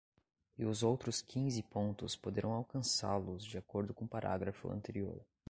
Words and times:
E 0.57 0.65
os 0.65 0.81
outros 0.81 1.21
quinze 1.21 1.61
pontos 1.61 2.15
poderão 2.15 2.53
alcançá-los 2.53 3.45
de 3.45 3.59
acordo 3.59 3.93
com 3.93 4.05
o 4.05 4.09
parágrafo 4.09 4.67
anterior. 4.71 5.23